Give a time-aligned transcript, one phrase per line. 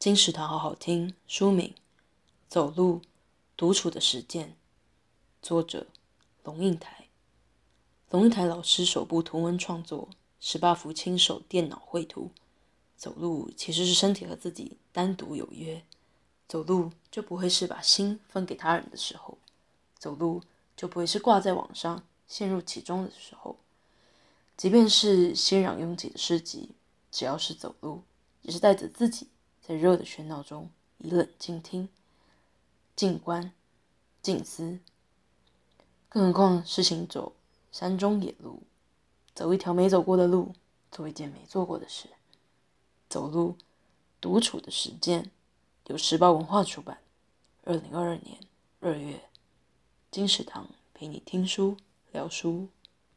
[0.00, 1.68] 金石堂好好听，书名
[2.48, 3.02] 《走路
[3.54, 4.48] 独处的实践》，
[5.42, 5.88] 作者
[6.42, 7.08] 龙应台。
[8.08, 10.08] 龙应台老师首部图文创作，
[10.40, 12.30] 十八幅亲手电脑绘图。
[12.96, 15.84] 走路其实是身体和自己单独有约，
[16.48, 19.36] 走路就不会是把心分给他人的时候，
[19.98, 20.42] 走路
[20.74, 23.58] 就不会是挂在网上陷入其中的时候。
[24.56, 26.70] 即便是熙攘拥挤的市集，
[27.12, 28.02] 只要是走路，
[28.40, 29.28] 也是带着自己。
[29.70, 30.68] 在热的喧闹中，
[30.98, 31.88] 以冷静听、
[32.96, 33.52] 静观、
[34.20, 34.80] 静思，
[36.08, 37.36] 更何况是行走
[37.70, 38.64] 山中野路，
[39.32, 40.56] 走一条没走过的路，
[40.90, 42.08] 做一件没做过的事，
[43.08, 43.56] 走路
[44.20, 45.30] 独处的实践。
[45.86, 46.98] 由时报文化出版，
[47.62, 48.40] 二零二二年
[48.80, 49.22] 二月。
[50.10, 51.76] 金石堂陪你听书
[52.10, 52.66] 聊书。